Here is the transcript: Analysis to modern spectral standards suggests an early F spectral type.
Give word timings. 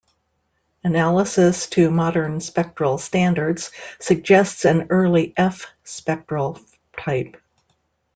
Analysis 0.83 1.67
to 1.69 1.91
modern 1.91 2.41
spectral 2.41 2.97
standards 2.97 3.69
suggests 3.99 4.65
an 4.65 4.87
early 4.89 5.31
F 5.37 5.67
spectral 5.83 6.59
type. 6.97 7.39